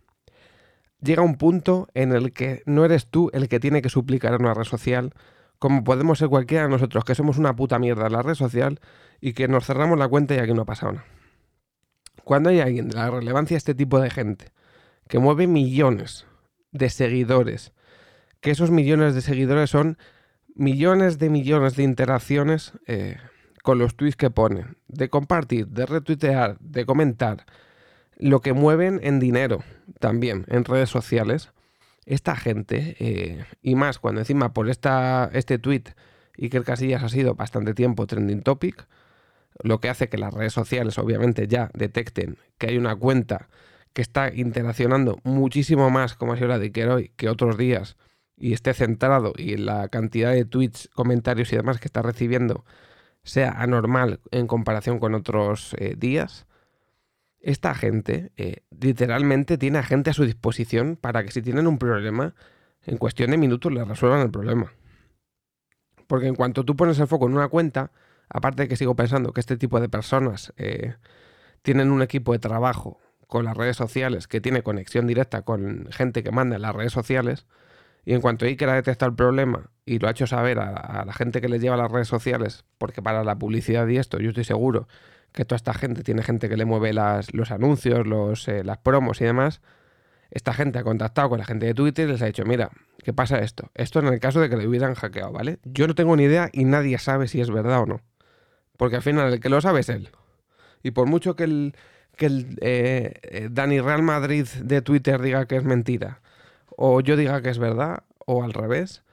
llega 1.02 1.24
un 1.24 1.36
punto 1.36 1.88
en 1.94 2.14
el 2.14 2.32
que 2.32 2.62
no 2.66 2.86
eres 2.86 3.08
tú 3.08 3.32
el 3.34 3.50
que 3.50 3.60
tiene 3.60 3.82
que 3.82 3.90
suplicar 3.90 4.34
en 4.34 4.44
una 4.44 4.54
red 4.54 4.66
social, 4.66 5.14
como 5.58 5.84
podemos 5.84 6.20
ser 6.20 6.30
cualquiera 6.30 6.64
de 6.66 6.70
nosotros, 6.70 7.04
que 7.04 7.16
somos 7.16 7.38
una 7.38 7.56
puta 7.56 7.80
mierda 7.80 8.06
en 8.06 8.14
la 8.14 8.22
red 8.22 8.36
social 8.36 8.80
y 9.20 9.34
que 9.34 9.48
nos 9.48 9.66
cerramos 9.66 9.98
la 9.98 10.08
cuenta 10.08 10.36
y 10.36 10.38
aquí 10.38 10.54
no 10.54 10.62
ha 10.62 10.66
pasado 10.66 10.94
nada. 10.94 11.06
Cuando 12.24 12.50
hay 12.50 12.60
alguien 12.60 12.90
de 12.90 12.96
la 12.96 13.10
relevancia 13.10 13.56
de 13.56 13.60
este 13.60 13.74
tipo 13.74 14.00
de 14.00 14.12
gente, 14.12 14.54
que 15.08 15.18
mueve 15.18 15.48
millones 15.48 16.28
de 16.72 16.90
seguidores, 16.90 17.74
que 18.41 18.51
esos 18.51 18.72
millones 18.72 19.15
de 19.15 19.22
seguidores 19.22 19.69
son 19.69 19.98
millones 20.55 21.19
de 21.19 21.29
millones 21.29 21.75
de 21.75 21.84
interacciones 21.84 22.74
eh, 22.88 23.17
con 23.63 23.79
los 23.79 23.96
tweets 23.96 24.15
que 24.15 24.29
ponen, 24.29 24.77
de 24.88 25.10
compartir, 25.10 25.67
de 25.67 25.86
retuitear, 25.86 26.58
de 26.60 26.86
comentar, 26.86 27.46
lo 28.17 28.41
que 28.41 28.53
mueven 28.53 29.00
en 29.03 29.19
dinero 29.19 29.63
también, 30.00 30.46
en 30.50 30.65
redes 30.65 30.89
sociales. 30.89 31.51
Esta 32.05 32.36
gente, 32.36 32.96
eh, 33.00 33.46
y 33.62 33.75
más 33.75 34.00
cuando 34.00 34.22
encima 34.22 34.53
por 34.53 34.69
esta, 34.69 35.29
este 35.34 35.60
tweet 35.60 35.84
Iker 36.38 36.63
Casillas 36.63 37.03
ha 37.03 37.10
sido 37.10 37.36
bastante 37.36 37.74
tiempo 37.74 38.08
trending 38.08 38.41
topic, 38.41 38.88
lo 39.62 39.79
que 39.79 39.89
hace 39.89 40.10
que 40.10 40.17
las 40.17 40.34
redes 40.34 40.53
sociales 40.53 40.98
obviamente 40.98 41.48
ya 41.48 41.69
detecten 41.74 42.38
que 42.58 42.67
hay 42.67 42.77
una 42.77 42.96
cuenta 42.96 43.50
que 43.93 44.01
está 44.01 44.34
interaccionando 44.34 45.19
muchísimo 45.24 45.89
más 45.89 46.15
como 46.15 46.34
ha 46.34 46.36
sido 46.36 46.48
la 46.48 46.60
de 46.60 46.65
Iker 46.65 46.89
hoy 46.89 47.12
que 47.15 47.29
otros 47.29 47.58
días 47.58 47.98
y 48.39 48.53
esté 48.53 48.74
centrado 48.74 49.34
y 49.36 49.58
la 49.58 49.89
cantidad 49.89 50.31
de 50.31 50.46
tweets, 50.46 50.89
comentarios 50.93 51.51
y 51.53 51.58
demás 51.58 51.79
que 51.79 51.88
está 51.88 52.01
recibiendo 52.01 52.65
sea 53.24 53.51
anormal 53.51 54.22
en 54.31 54.48
comparación 54.48 55.00
con 55.00 55.13
otros 55.13 55.75
eh, 55.77 55.96
días, 55.98 56.48
esta 57.41 57.74
gente 57.74 58.31
eh, 58.38 58.63
literalmente 58.79 59.58
tiene 59.58 59.79
a 59.79 59.84
gente 59.84 60.10
a 60.10 60.13
su 60.13 60.25
disposición 60.25 60.98
para 60.98 61.24
que 61.24 61.31
si 61.31 61.41
tienen 61.41 61.67
un 61.67 61.77
problema, 61.77 62.36
en 62.86 62.98
cuestión 62.98 63.31
de 63.31 63.38
minutos 63.38 63.72
le 63.72 63.84
resuelvan 63.84 64.22
el 64.22 64.31
problema. 64.31 64.72
Porque 66.08 66.27
en 66.27 66.36
cuanto 66.36 66.65
tú 66.65 66.75
pones 66.75 67.00
el 67.00 67.08
foco 67.08 67.27
en 67.27 67.34
una 67.34 67.48
cuenta, 67.48 67.91
aparte 68.29 68.63
de 68.63 68.67
que 68.67 68.75
sigo 68.75 68.96
pensando 68.96 69.31
que 69.31 69.41
este 69.41 69.58
tipo 69.58 69.79
de 69.79 69.89
personas 69.89 70.53
eh, 70.58 70.96
tienen 71.62 71.91
un 71.91 72.01
equipo 72.01 72.34
de 72.34 72.39
trabajo 72.39 73.00
con 73.27 73.46
las 73.46 73.55
redes 73.55 73.77
sociales 73.77 74.27
que 74.27 74.41
tiene 74.41 74.63
conexión 74.63 75.05
directa 75.05 75.43
con 75.43 75.88
gente 75.91 76.24
que 76.24 76.31
manda 76.31 76.55
en 76.55 76.63
las 76.63 76.75
redes 76.75 76.91
sociales, 76.91 77.46
y 78.06 78.13
en 78.13 78.22
cuanto 78.22 78.46
Iker 78.46 78.70
ha 78.70 78.75
detectado 78.75 79.10
el 79.10 79.15
problema 79.15 79.70
y 79.86 80.00
lo 80.00 80.08
ha 80.08 80.12
hecho 80.12 80.27
saber 80.27 80.60
a, 80.60 81.03
la 81.06 81.13
gente 81.13 81.41
que 81.41 81.50
le 81.50 81.60
lleva 81.60 81.77
las 81.77 81.91
redes 81.91 82.08
sociales, 82.08 82.65
porque 82.77 83.01
para 83.01 83.24
la 83.24 83.38
publicidad 83.38 83.88
y 83.88 83.98
esto, 83.98 84.20
yo 84.20 84.29
estoy 84.29 84.44
seguro 84.44 84.88
que 85.32 85.46
toda 85.46 85.58
esta 85.58 85.74
gente 85.74 86.03
tiene 86.03 86.24
gente 86.24 86.50
que 86.50 86.58
le 86.58 86.65
mueve 86.65 86.94
las, 86.94 87.34
los 87.34 87.51
anuncios, 87.51 88.08
los, 88.08 88.48
eh, 88.48 88.63
las 88.63 88.79
promos 88.79 89.22
y 89.22 89.25
demás. 89.25 89.62
Esta 90.32 90.53
gente 90.53 90.79
ha 90.79 90.84
contactado 90.84 91.29
con 91.29 91.39
la 91.39 91.46
gente 91.46 91.65
de 91.65 91.74
Twitter 91.74 92.08
y 92.08 92.12
les 92.12 92.22
ha 92.22 92.25
dicho, 92.25 92.46
mira, 92.46 92.70
¿qué 93.03 93.13
pasa 93.13 93.39
esto? 93.39 93.70
Esto 93.75 94.00
en 94.00 94.08
el 94.08 94.20
caso 94.20 94.39
de 94.39 94.50
que 94.50 94.58
le 94.58 94.68
hubieran 94.68 94.96
hackeado, 94.96 95.32
¿vale? 95.32 95.60
Yo 95.63 95.88
no 95.88 95.96
tengo 95.96 96.15
ni 96.15 96.24
idea 96.24 96.50
y 96.51 96.65
nadie 96.65 96.98
sabe 96.98 97.27
si 97.27 97.41
es 97.41 97.50
verdad 97.50 97.82
o 97.82 97.86
no. 97.86 98.01
Porque 98.77 98.96
al 98.96 99.01
final 99.01 99.34
el 99.34 99.39
que 99.39 99.50
lo 99.50 99.60
sabe 99.62 99.82
es 99.82 99.89
él. 99.89 100.10
Y 100.84 100.91
por 100.91 101.08
mucho 101.08 101.36
que 101.36 101.44
el, 101.44 101.75
que 102.15 102.27
el 102.27 102.58
eh, 102.62 103.13
eh, 103.24 103.50
Dani 103.51 103.82
Real 103.82 104.03
Madrid 104.03 104.48
de 104.63 104.82
Twitter 104.82 105.22
diga 105.22 105.46
que 105.48 105.58
es 105.58 105.63
mentira, 105.63 106.22
o 106.82 107.02
yo 107.02 107.18
diga 107.18 107.42
que 107.42 107.50
es 107.50 107.60
verdad, 107.60 108.04
o 108.26 108.42
al 108.42 108.54
revés, 108.54 109.04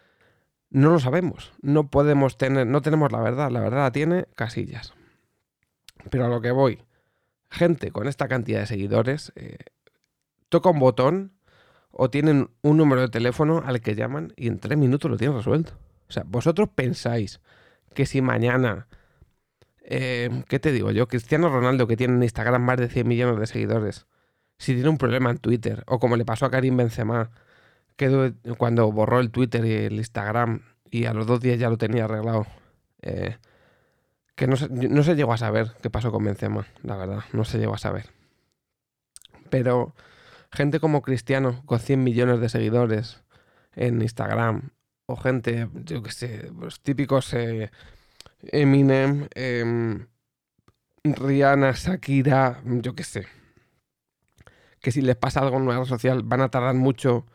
no 0.71 0.91
lo 0.91 1.01
sabemos. 1.01 1.53
No 1.63 1.91
podemos 1.91 2.39
tener, 2.39 2.65
no 2.65 2.81
tenemos 2.81 3.11
la 3.11 3.21
verdad. 3.21 3.51
La 3.51 3.59
verdad 3.59 3.79
la 3.79 3.91
tiene 3.91 4.27
Casillas. 4.37 4.95
Pero 6.09 6.27
a 6.27 6.29
lo 6.29 6.41
que 6.41 6.53
voy, 6.53 6.85
gente 7.51 7.91
con 7.91 8.07
esta 8.07 8.29
cantidad 8.29 8.61
de 8.61 8.67
seguidores 8.67 9.33
eh, 9.35 9.57
toca 10.49 10.71
un 10.71 10.79
botón 10.79 11.33
o 11.91 12.09
tienen 12.09 12.51
un 12.63 12.77
número 12.77 13.01
de 13.01 13.09
teléfono 13.09 13.65
al 13.67 13.81
que 13.81 13.97
llaman 13.97 14.33
y 14.37 14.47
en 14.47 14.61
tres 14.61 14.79
minutos 14.79 15.11
lo 15.11 15.17
tienen 15.17 15.37
resuelto. 15.37 15.73
O 16.09 16.13
sea, 16.13 16.23
vosotros 16.25 16.69
pensáis 16.73 17.41
que 17.95 18.07
si 18.07 18.23
mañana, 18.23 18.87
eh, 19.81 20.45
¿qué 20.49 20.61
te 20.61 20.71
digo 20.71 20.93
yo? 20.93 21.09
Cristiano 21.09 21.49
Ronaldo, 21.49 21.89
que 21.89 21.97
tiene 21.97 22.15
en 22.15 22.23
Instagram 22.23 22.63
más 22.63 22.77
de 22.77 22.89
100 22.89 23.09
millones 23.09 23.41
de 23.41 23.47
seguidores, 23.49 24.07
si 24.57 24.75
tiene 24.75 24.89
un 24.89 24.99
problema 24.99 25.31
en 25.31 25.39
Twitter, 25.39 25.83
o 25.89 25.99
como 25.99 26.17
le 26.17 26.25
pasó 26.25 26.47
a 26.47 26.51
Karim 26.53 26.77
Benzema, 26.77 27.33
que 27.97 28.35
cuando 28.59 28.91
borró 28.93 29.21
el 29.21 29.31
Twitter 29.31 29.65
y 29.65 29.73
el 29.73 29.95
Instagram 29.95 30.63
y 30.91 31.07
a 31.07 31.15
los 31.15 31.27
dos 31.27 31.41
días 31.41 31.59
ya 31.59 31.71
lo 31.71 31.79
tenía 31.79 32.05
arreglado, 32.05 32.47
eh, 33.03 33.39
que 34.35 34.47
no 34.47 34.57
se, 34.57 34.69
no 34.69 35.03
se 35.03 35.17
llegó 35.17 35.33
a 35.33 35.39
saber 35.39 35.73
qué 35.83 35.91
pasó 35.91 36.13
con 36.13 36.25
Benzema, 36.25 36.67
la 36.83 36.97
verdad, 36.97 37.25
no 37.33 37.45
se 37.45 37.59
llegó 37.59 37.75
a 37.75 37.79
saber. 37.79 38.11
Pero 39.51 39.95
gente 40.53 40.81
como 40.81 41.03
Cristiano, 41.03 41.63
con 41.67 41.81
100 41.81 42.05
millones 42.05 42.41
de 42.41 42.49
seguidores 42.49 43.23
en 43.75 44.03
Instagram, 44.03 44.71
o 45.07 45.17
gente, 45.17 45.69
yo 45.85 46.03
que 46.03 46.11
sé, 46.11 46.51
los 46.59 46.81
típicos 46.83 47.33
eh, 47.33 47.71
Eminem, 48.41 49.29
em, 49.35 50.07
Rihanna, 51.05 51.73
Shakira, 51.73 52.61
yo 52.65 52.95
que 52.95 53.05
sé, 53.05 53.27
que 54.81 54.93
si 54.93 55.01
les 55.01 55.17
pasa 55.17 55.41
algo 55.41 55.57
en 55.57 55.63
una 55.63 55.79
red 55.79 55.87
social 55.87 56.23
van 56.23 56.41
a 56.41 56.51
tardar 56.51 56.75
mucho 56.75 57.27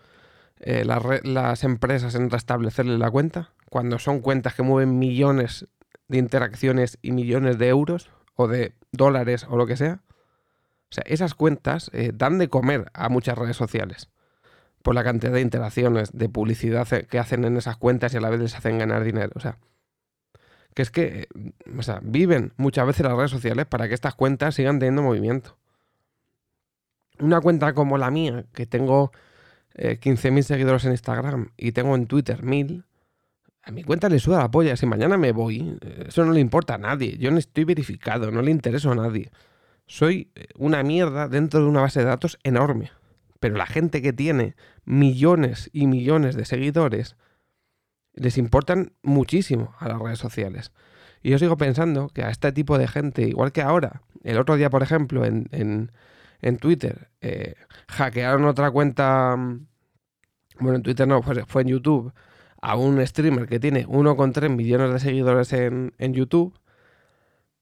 eh, 0.63 0.85
las, 0.85 1.63
empresas 1.63 2.13
en 2.13 2.29
restablecerle 2.29 2.97
la 2.99 3.09
cuenta, 3.09 3.53
cuando 3.69 3.97
son 3.97 4.19
cuentas 4.19 4.53
que 4.53 4.61
mueven 4.61 4.99
millones 4.99 5.67
de 6.07 6.19
interacciones 6.19 6.99
y 7.01 7.11
millones 7.13 7.57
de 7.57 7.69
euros 7.69 8.11
o 8.35 8.47
de 8.47 8.75
dólares 8.91 9.47
o 9.49 9.57
lo 9.57 9.65
que 9.65 9.75
sea. 9.75 10.01
O 10.91 10.93
sea, 10.93 11.03
esas 11.07 11.33
cuentas 11.33 11.89
eh, 11.93 12.11
dan 12.13 12.37
de 12.37 12.47
comer 12.47 12.91
a 12.93 13.09
muchas 13.09 13.37
redes 13.37 13.57
sociales 13.57 14.09
por 14.83 14.93
la 14.93 15.03
cantidad 15.03 15.31
de 15.31 15.41
interacciones, 15.41 16.11
de 16.11 16.29
publicidad 16.29 16.87
que 16.87 17.19
hacen 17.19 17.43
en 17.45 17.57
esas 17.57 17.77
cuentas 17.77 18.13
y 18.13 18.17
a 18.17 18.21
la 18.21 18.29
vez 18.29 18.39
les 18.39 18.55
hacen 18.55 18.77
ganar 18.77 19.03
dinero. 19.03 19.31
O 19.35 19.39
sea, 19.39 19.57
que 20.75 20.83
es 20.83 20.91
que 20.91 21.27
eh, 21.33 21.51
o 21.75 21.81
sea, 21.81 22.01
viven 22.03 22.53
muchas 22.57 22.85
veces 22.85 23.03
las 23.05 23.15
redes 23.15 23.31
sociales 23.31 23.65
para 23.65 23.87
que 23.87 23.95
estas 23.95 24.13
cuentas 24.13 24.53
sigan 24.53 24.77
teniendo 24.77 25.01
movimiento. 25.01 25.57
Una 27.19 27.41
cuenta 27.41 27.73
como 27.73 27.97
la 27.97 28.11
mía, 28.11 28.45
que 28.53 28.67
tengo 28.67 29.11
15.000 29.75 30.37
eh, 30.37 30.43
seguidores 30.43 30.85
en 30.85 30.91
Instagram 30.91 31.51
y 31.57 31.71
tengo 31.71 31.95
en 31.95 32.07
Twitter 32.07 32.41
1.000, 32.41 32.83
a 33.63 33.71
mi 33.71 33.83
cuenta 33.83 34.09
le 34.09 34.19
suda 34.19 34.39
la 34.39 34.51
polla. 34.51 34.75
Si 34.75 34.85
mañana 34.85 35.17
me 35.17 35.31
voy, 35.31 35.77
eh, 35.81 36.05
eso 36.07 36.25
no 36.25 36.31
le 36.31 36.39
importa 36.39 36.75
a 36.75 36.77
nadie. 36.77 37.17
Yo 37.17 37.31
no 37.31 37.37
estoy 37.37 37.63
verificado, 37.63 38.31
no 38.31 38.41
le 38.41 38.51
intereso 38.51 38.91
a 38.91 38.95
nadie. 38.95 39.31
Soy 39.85 40.31
eh, 40.35 40.47
una 40.57 40.83
mierda 40.83 41.27
dentro 41.27 41.61
de 41.61 41.67
una 41.67 41.81
base 41.81 41.99
de 41.99 42.05
datos 42.05 42.39
enorme. 42.43 42.91
Pero 43.39 43.55
la 43.57 43.65
gente 43.65 44.01
que 44.01 44.13
tiene 44.13 44.55
millones 44.85 45.69
y 45.73 45.87
millones 45.87 46.35
de 46.35 46.45
seguidores 46.45 47.15
les 48.13 48.37
importan 48.37 48.93
muchísimo 49.03 49.73
a 49.79 49.87
las 49.87 49.99
redes 49.99 50.19
sociales. 50.19 50.71
Y 51.23 51.29
yo 51.29 51.39
sigo 51.39 51.57
pensando 51.57 52.09
que 52.09 52.23
a 52.23 52.29
este 52.29 52.51
tipo 52.51 52.77
de 52.77 52.87
gente, 52.87 53.23
igual 53.23 53.51
que 53.51 53.61
ahora, 53.61 54.01
el 54.23 54.37
otro 54.37 54.55
día, 54.55 54.69
por 54.69 54.83
ejemplo, 54.83 55.23
en, 55.25 55.91
Twitter, 56.57 57.09
eh, 57.21 57.55
hackearon 57.87 58.45
otra 58.45 58.71
cuenta, 58.71 59.35
mm, 59.37 59.67
bueno, 60.59 60.77
en 60.77 60.83
Twitter 60.83 61.07
no, 61.07 61.21
fue, 61.21 61.45
fue 61.45 61.61
en 61.63 61.67
YouTube, 61.69 62.13
a 62.61 62.75
un 62.75 63.05
streamer 63.05 63.47
que 63.47 63.59
tiene 63.59 63.85
1,3 63.87 64.49
millones 64.49 64.91
de 64.93 64.99
seguidores 64.99 65.53
en, 65.53 65.93
YouTube 65.99 66.59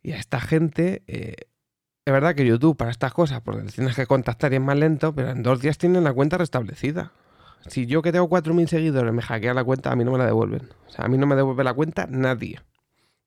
y 0.01 0.12
a 0.12 0.17
esta 0.17 0.39
gente, 0.39 1.03
eh, 1.07 1.36
es 2.05 2.13
verdad 2.13 2.36
que 2.36 2.45
YouTube 2.45 2.75
para 2.77 2.91
estas 2.91 3.13
cosas, 3.13 3.41
porque 3.41 3.63
les 3.63 3.75
tienes 3.75 3.95
que 3.95 4.05
contactar 4.07 4.51
y 4.51 4.55
es 4.55 4.62
más 4.62 4.77
lento, 4.77 5.13
pero 5.13 5.29
en 5.31 5.43
dos 5.43 5.62
días 5.62 5.77
tienen 5.77 6.03
la 6.03 6.13
cuenta 6.13 6.38
restablecida. 6.38 7.12
Si 7.67 7.86
yo 7.86 8.01
que 8.01 8.12
tengo 8.12 8.29
4.000 8.29 8.67
seguidores 8.67 9.13
me 9.13 9.21
hackea 9.21 9.53
la 9.53 9.63
cuenta, 9.63 9.91
a 9.91 9.95
mí 9.95 10.03
no 10.03 10.12
me 10.12 10.17
la 10.17 10.25
devuelven. 10.25 10.69
O 10.88 10.89
sea, 10.89 11.05
a 11.05 11.07
mí 11.07 11.17
no 11.17 11.27
me 11.27 11.36
devuelve 11.36 11.63
la 11.63 11.74
cuenta 11.74 12.07
nadie. 12.09 12.62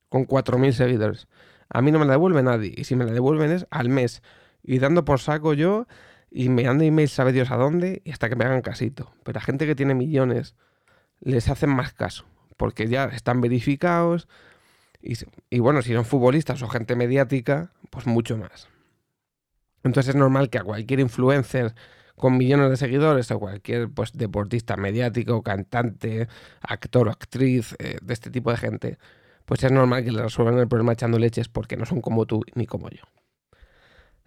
Con 0.09 0.27
4.000 0.27 0.73
seguidores. 0.73 1.29
A 1.69 1.83
mí 1.83 1.93
no 1.93 1.99
me 1.99 2.07
la 2.07 2.13
devuelve 2.13 2.43
nadie. 2.43 2.73
Y 2.77 2.85
si 2.85 2.97
me 2.97 3.05
la 3.05 3.13
devuelven 3.13 3.53
es 3.53 3.67
al 3.71 3.89
mes. 3.89 4.23
Y 4.63 4.79
dando 4.79 5.05
por 5.05 5.21
saco 5.21 5.55
yo 5.55 5.87
y 6.31 6.49
me 6.49 6.63
enviando 6.63 6.85
emails 6.85 7.13
sabe 7.13 7.33
Dios 7.33 7.51
a 7.51 7.57
dónde 7.57 8.03
y 8.05 8.11
hasta 8.13 8.29
que 8.29 8.37
me 8.37 8.45
hagan 8.45 8.63
casito. 8.63 9.13
Pero 9.25 9.39
a 9.39 9.43
gente 9.43 9.67
que 9.67 9.75
tiene 9.75 9.95
millones 9.95 10.55
les 11.21 11.49
hacen 11.49 11.71
más 11.71 11.93
caso, 11.93 12.25
porque 12.57 12.89
ya 12.89 13.05
están 13.05 13.41
verificados 13.41 14.29
y, 15.03 15.59
bueno, 15.59 15.83
si 15.83 15.93
son 15.93 16.05
futbolistas 16.05 16.63
o 16.63 16.69
gente 16.69 16.95
mediática, 16.95 17.73
pues 17.91 18.07
mucho 18.07 18.39
más. 18.39 18.69
Entonces 19.83 20.15
es 20.15 20.17
normal 20.17 20.49
que 20.49 20.59
a 20.59 20.65
cualquier 20.65 21.01
influencer 21.01 21.75
con 22.15 22.37
millones 22.37 22.71
de 22.71 22.77
seguidores 22.77 23.31
o 23.33 23.41
cualquier 23.41 23.91
pues, 23.91 24.13
deportista 24.13 24.77
mediático, 24.77 25.43
cantante, 25.43 26.29
actor 26.61 27.09
o 27.09 27.11
actriz 27.11 27.75
eh, 27.81 27.97
de 28.01 28.15
este 28.15 28.31
tipo 28.31 28.53
de 28.53 28.59
gente, 28.59 28.99
pues 29.45 29.65
es 29.65 29.73
normal 29.73 30.05
que 30.05 30.13
le 30.13 30.23
resuelvan 30.23 30.59
el 30.59 30.69
problema 30.69 30.93
echando 30.93 31.19
leches 31.19 31.49
porque 31.49 31.77
no 31.77 31.85
son 31.85 32.01
como 32.01 32.27
tú 32.27 32.45
ni 32.55 32.67
como 32.67 32.89
yo. 32.91 33.03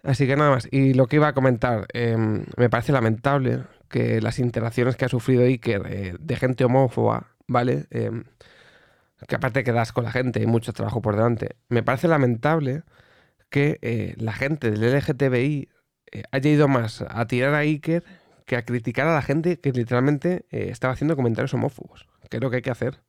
Así 0.06 0.26
que 0.28 0.36
nada 0.36 0.50
más. 0.50 0.68
Y 0.70 0.94
lo 0.94 1.08
que 1.08 1.16
iba 1.16 1.28
a 1.28 1.32
comentar, 1.34 1.86
em, 1.92 2.44
me 2.56 2.70
parece 2.70 2.92
lamentable 2.92 3.64
que 3.88 4.20
las 4.20 4.38
interacciones 4.38 4.96
que 4.96 5.04
ha 5.04 5.08
sufrido 5.08 5.42
Iker 5.42 5.82
eh, 5.86 6.14
de 6.18 6.36
gente 6.36 6.64
homófoba, 6.64 7.32
¿vale? 7.48 7.86
Em, 7.90 8.24
que 9.26 9.34
aparte 9.34 9.64
que 9.64 9.72
das 9.72 9.92
con 9.92 10.04
la 10.04 10.12
gente, 10.12 10.40
hay 10.40 10.46
mucho 10.46 10.72
trabajo 10.72 11.02
por 11.02 11.16
delante. 11.16 11.56
Me 11.68 11.82
parece 11.82 12.06
lamentable 12.06 12.84
que 13.50 13.78
eh, 13.82 14.14
la 14.18 14.32
gente 14.32 14.70
del 14.70 14.84
LGTBI 14.94 15.70
eh, 16.12 16.22
haya 16.30 16.50
ido 16.50 16.68
más 16.68 17.02
a 17.02 17.26
tirar 17.26 17.54
a 17.54 17.58
Iker 17.58 18.04
que 18.46 18.56
a 18.56 18.64
criticar 18.64 19.08
a 19.08 19.14
la 19.14 19.22
gente 19.22 19.58
que 19.58 19.72
literalmente 19.72 20.46
estaba 20.50 20.94
haciendo 20.94 21.16
comentarios 21.16 21.52
homófobos. 21.54 22.06
Que 22.30 22.36
es 22.36 22.42
lo 22.42 22.50
que 22.50 22.56
hay 22.56 22.62
que 22.62 22.70
hacer. 22.70 23.00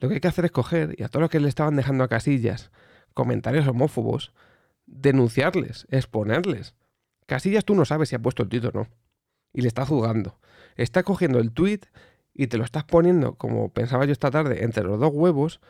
Lo 0.00 0.08
que 0.08 0.14
hay 0.14 0.20
que 0.20 0.28
hacer 0.28 0.44
es 0.44 0.50
coger 0.50 0.96
y 0.98 1.04
a 1.04 1.08
todos 1.08 1.20
los 1.20 1.30
que 1.30 1.38
le 1.38 1.48
estaban 1.48 1.76
dejando 1.76 2.02
a 2.02 2.08
casillas 2.08 2.72
comentarios 3.14 3.68
homófobos, 3.68 4.32
denunciarles, 4.92 5.86
exponerles. 5.90 6.74
Casillas 7.26 7.64
tú 7.64 7.74
no 7.74 7.84
sabes 7.84 8.10
si 8.10 8.14
ha 8.14 8.20
puesto 8.20 8.42
el 8.42 8.48
título 8.48 8.80
o 8.80 8.82
no 8.84 8.88
y 9.52 9.62
le 9.62 9.68
estás 9.68 9.88
jugando. 9.88 10.38
Está 10.76 11.02
cogiendo 11.02 11.38
el 11.38 11.52
tweet 11.52 11.80
y 12.34 12.46
te 12.46 12.56
lo 12.56 12.64
estás 12.64 12.84
poniendo, 12.84 13.34
como 13.34 13.70
pensaba 13.70 14.04
yo 14.04 14.12
esta 14.12 14.30
tarde, 14.30 14.64
entre 14.64 14.84
los 14.84 14.98
dos 14.98 15.12
huevos, 15.12 15.60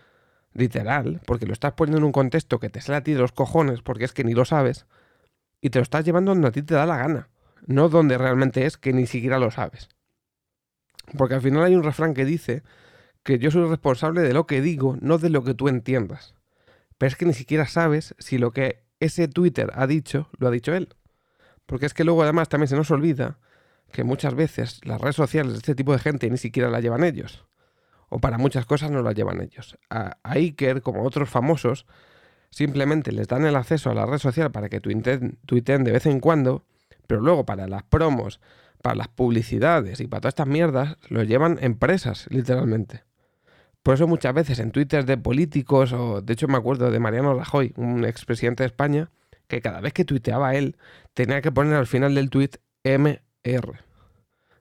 literal, 0.53 1.21
porque 1.27 1.47
lo 1.47 1.53
estás 1.53 1.73
poniendo 1.73 1.99
en 1.99 2.05
un 2.05 2.13
contexto 2.13 2.61
que 2.61 2.69
te 2.69 2.81
sale 2.81 2.99
a 2.99 3.03
ti 3.03 3.13
de 3.13 3.21
los 3.21 3.33
cojones, 3.33 3.83
porque 3.83 4.05
es 4.05 4.13
que 4.13 4.25
ni 4.25 4.35
lo 4.35 4.45
sabes, 4.45 4.87
y 5.61 5.71
te 5.71 5.79
lo 5.79 5.83
estás 5.83 6.05
llevando 6.05 6.33
donde 6.33 6.49
a 6.49 6.53
ti 6.53 6.63
te 6.63 6.75
da 6.75 6.87
la 6.87 6.99
gana, 6.99 7.29
no 7.67 7.89
donde 7.89 8.19
realmente 8.19 8.67
es 8.67 8.77
que 8.77 8.93
ni 8.93 9.07
siquiera 9.07 9.39
lo 9.39 9.51
sabes. 9.51 9.89
Porque 11.19 11.35
al 11.35 11.43
final 11.43 11.65
hay 11.65 11.75
un 11.75 11.83
refrán 11.83 12.15
que 12.15 12.25
dice 12.25 12.63
que 13.25 13.39
yo 13.39 13.51
soy 13.51 13.69
responsable 13.69 14.21
de 14.23 14.33
lo 14.33 14.47
que 14.47 14.61
digo, 14.61 14.97
no 15.01 15.19
de 15.19 15.31
lo 15.31 15.43
que 15.43 15.55
tú 15.55 15.69
entiendas. 15.69 16.35
Pero 16.99 17.09
es 17.09 17.17
que 17.17 17.27
ni 17.27 17.35
siquiera 17.35 17.67
sabes 17.67 18.15
si 18.19 18.39
lo 18.39 18.53
que 18.53 18.85
ese 19.05 19.29
Twitter 19.29 19.71
ha 19.75 19.87
dicho, 19.87 20.29
lo 20.39 20.49
ha 20.49 20.51
dicho 20.51 20.75
él. 20.75 20.95
Porque 21.67 21.87
es 21.87 21.95
que 21.95 22.05
luego 22.05 22.23
además 22.23 22.49
también 22.49 22.69
se 22.69 22.77
nos 22.77 22.91
olvida 22.91 23.39
que 23.93 24.05
muchas 24.05 24.35
veces 24.35 24.81
las 24.85 25.01
redes 25.01 25.17
sociales 25.17 25.53
de 25.53 25.59
este 25.59 25.75
tipo 25.75 25.93
de 25.93 25.99
gente 25.99 26.29
ni 26.31 26.39
siquiera 26.39 26.71
la 26.71 26.81
llevan 26.81 27.05
ellos. 27.05 27.45
O 28.09 28.19
para 28.19 28.39
muchas 28.39 28.67
cosas 28.67 28.91
no 28.91 29.03
la 29.03 29.13
llevan 29.13 29.41
ellos. 29.41 29.79
A, 29.91 30.19
Iker, 30.23 30.83
como 30.83 31.05
otros 31.05 31.31
famosos, 31.31 31.87
simplemente 32.51 33.13
les 33.13 33.29
dan 33.29 33.45
el 33.47 33.57
acceso 33.57 33.91
a 33.91 33.95
la 33.95 34.07
red 34.07 34.19
social 34.19 34.51
para 34.51 34.69
que 34.69 34.81
tuiteen, 34.81 35.85
de 35.85 35.93
vez 35.93 36.07
en 36.07 36.21
cuando, 36.21 36.65
pero 37.07 37.21
luego 37.21 37.47
para 37.47 37.67
las 37.69 37.83
promos, 37.85 38.41
para 38.83 38.97
las 38.97 39.09
publicidades 39.09 40.01
y 40.01 40.07
para 40.07 40.23
todas 40.23 40.33
estas 40.33 40.49
mierdas, 40.49 40.97
lo 41.09 41.23
llevan 41.23 41.59
empresas, 41.61 42.27
literalmente. 42.31 43.05
Por 43.83 43.95
eso 43.95 44.07
muchas 44.07 44.33
veces 44.33 44.59
en 44.61 44.71
Twitter 44.71 45.05
de 45.05 45.19
políticos, 45.19 45.93
o 45.93 46.21
de 46.23 46.33
hecho 46.33 46.47
me 46.47 46.57
acuerdo 46.57 46.91
de 46.91 47.01
Mariano 47.01 47.35
Rajoy, 47.35 47.73
un 47.77 48.05
expresidente 48.05 48.63
de 48.63 48.69
España, 48.69 49.11
que 49.49 49.61
cada 49.61 49.81
vez 49.81 49.93
que 49.93 50.05
tuiteaba 50.05 50.55
él, 50.55 50.77
tenía 51.15 51.43
que 51.43 51.51
poner 51.51 51.75
al 51.75 51.87
final 51.87 52.15
del 52.15 52.31
tweet 52.31 52.51
M 52.85 53.21
R, 53.43 53.73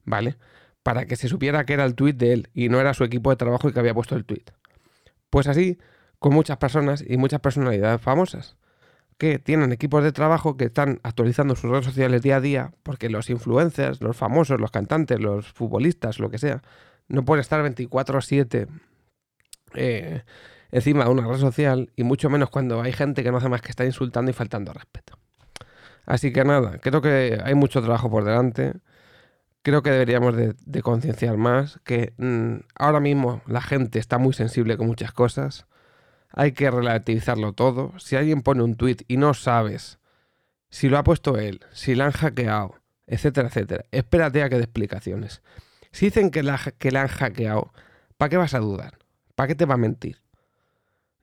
¿vale? 0.06 0.38
Para 0.84 1.06
que 1.06 1.16
se 1.16 1.28
supiera 1.28 1.66
que 1.66 1.74
era 1.74 1.86
el 1.86 1.94
tweet 1.94 2.14
de 2.14 2.34
él 2.34 2.50
y 2.54 2.70
no 2.70 2.80
era 2.80 2.94
su 2.94 3.04
equipo 3.04 3.30
de 3.30 3.36
trabajo 3.36 3.68
el 3.68 3.74
que 3.74 3.80
había 3.80 3.94
puesto 3.94 4.16
el 4.16 4.26
tweet. 4.26 4.46
Pues 5.30 5.48
así, 5.48 5.78
con 6.18 6.34
muchas 6.34 6.58
personas 6.58 7.04
y 7.08 7.18
muchas 7.18 7.42
personalidades 7.42 8.02
famosas 8.02 8.58
que 9.20 9.38
tienen 9.38 9.72
equipos 9.72 10.04
de 10.04 10.12
trabajo 10.12 10.58
que 10.58 10.66
están 10.66 11.00
actualizando 11.04 11.56
sus 11.56 11.70
redes 11.70 11.86
sociales 11.86 12.24
día 12.24 12.38
a 12.38 12.42
día, 12.42 12.74
porque 12.82 13.08
los 13.08 13.30
influencers, 13.30 14.02
los 14.02 14.18
famosos, 14.18 14.60
los 14.60 14.72
cantantes, 14.72 15.20
los 15.20 15.48
futbolistas, 15.54 16.18
lo 16.18 16.32
que 16.32 16.40
sea, 16.40 16.64
no 17.08 17.24
pueden 17.24 17.42
estar 17.42 17.62
24/7 17.62 18.68
eh, 19.74 20.24
encima 20.72 21.06
de 21.06 21.12
una 21.12 21.28
red 21.28 21.38
social, 21.38 21.92
y 21.96 22.04
mucho 22.04 22.30
menos 22.30 22.50
cuando 22.50 22.82
hay 22.82 22.94
gente 22.94 23.24
que 23.24 23.32
no 23.32 23.38
hace 23.38 23.50
más 23.50 23.62
que 23.62 23.70
estar 23.70 23.86
insultando 23.86 24.32
y 24.32 24.34
faltando 24.34 24.74
respeto. 24.74 25.18
Así 26.06 26.34
que 26.34 26.44
nada, 26.44 26.80
creo 26.80 27.02
que 27.02 27.40
hay 27.44 27.56
mucho 27.56 27.82
trabajo 27.82 28.10
por 28.10 28.24
delante. 28.24 28.74
Creo 29.64 29.84
que 29.84 29.92
deberíamos 29.92 30.36
de, 30.36 30.82
concienciar 30.82 31.38
más, 31.38 31.80
que 31.84 32.14
mm, 32.18 32.66
ahora 32.76 33.00
mismo 33.00 33.42
la 33.46 33.62
gente 33.62 34.00
está 34.00 34.18
muy 34.18 34.34
sensible 34.34 34.78
con 34.78 34.88
muchas 34.88 35.12
cosas. 35.12 35.68
Hay 36.34 36.54
que 36.54 36.72
relativizarlo 36.72 37.54
todo. 37.54 37.94
Si 38.00 38.16
alguien 38.16 38.42
pone 38.42 38.64
un 38.64 38.76
tweet 38.76 38.98
y 39.08 39.18
no 39.18 39.34
sabes 39.34 40.00
si 40.70 40.90
lo 40.90 40.98
ha 40.98 41.04
puesto 41.04 41.38
él, 41.38 41.62
si 41.74 41.96
la 41.96 42.06
han 42.06 42.12
hackeado, 42.12 42.76
etcétera, 43.06 43.50
etcétera, 43.50 43.86
espérate 43.92 44.42
a 44.42 44.50
que 44.50 44.56
dé 44.56 44.64
explicaciones. 44.64 45.42
Si 45.92 46.06
dicen 46.06 46.32
que 46.32 46.44
la, 46.44 46.58
que 46.78 46.92
la 46.92 47.02
han 47.02 47.08
hackeado, 47.10 47.74
¿para 48.18 48.30
qué 48.30 48.38
vas 48.38 48.54
a 48.54 48.60
dudar? 48.60 49.01
¿Para 49.42 49.48
qué 49.48 49.56
te 49.56 49.66
va 49.66 49.74
a 49.74 49.78
mentir? 49.78 50.22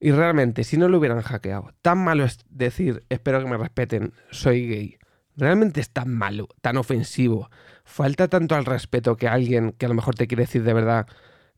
Y 0.00 0.10
realmente, 0.10 0.64
si 0.64 0.76
no 0.76 0.88
lo 0.88 0.98
hubieran 0.98 1.22
hackeado, 1.22 1.70
tan 1.82 1.98
malo 1.98 2.24
es 2.24 2.40
decir, 2.50 3.04
espero 3.10 3.38
que 3.38 3.48
me 3.48 3.56
respeten, 3.56 4.12
soy 4.32 4.66
gay. 4.66 4.98
Realmente 5.36 5.80
es 5.80 5.90
tan 5.90 6.12
malo, 6.12 6.48
tan 6.60 6.78
ofensivo. 6.78 7.48
Falta 7.84 8.26
tanto 8.26 8.56
al 8.56 8.64
respeto 8.64 9.16
que 9.16 9.28
alguien 9.28 9.70
que 9.70 9.86
a 9.86 9.88
lo 9.88 9.94
mejor 9.94 10.16
te 10.16 10.26
quiere 10.26 10.42
decir 10.42 10.64
de 10.64 10.72
verdad 10.72 11.06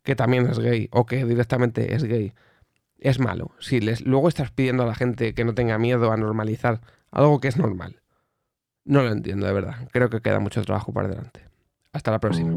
que 0.02 0.14
también 0.17 0.49
es 0.49 0.59
gay 0.59 0.90
o 0.93 1.07
que 1.07 1.25
directamente 1.25 1.95
es 1.95 2.05
gay. 2.05 2.35
Es 2.99 3.21
malo. 3.21 3.52
Si 3.59 3.81
les, 3.81 4.02
luego 4.02 4.29
estás 4.29 4.50
pidiendo 4.50 4.83
a 4.83 4.87
la 4.87 4.95
gente 4.95 5.33
que 5.33 5.47
no 5.47 5.55
tenga 5.55 5.79
miedo 5.79 6.12
a 6.12 6.19
normalizar 6.19 6.83
algo 7.11 7.40
que 7.40 7.49
es 7.49 7.57
normal. 7.57 8.02
No 8.85 9.02
lo 9.02 9.11
entiendo, 9.12 9.47
de 9.47 9.55
verdad. 9.55 9.88
Creo 9.93 10.11
que 10.11 10.21
queda 10.21 10.40
mucho 10.40 10.62
trabajo 10.62 10.93
por 10.93 11.09
delante. 11.09 11.40
Hasta 11.95 12.11
la 12.11 12.19
próxima. 12.19 12.54